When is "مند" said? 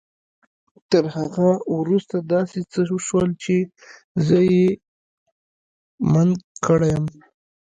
6.11-6.37